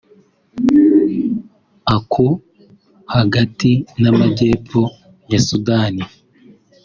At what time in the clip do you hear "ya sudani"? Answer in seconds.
5.31-6.03